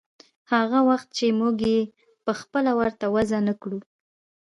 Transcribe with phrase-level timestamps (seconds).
[0.53, 1.79] هغه وخت چې موږ يې
[2.25, 3.79] پخپله ورته وضع نه کړو.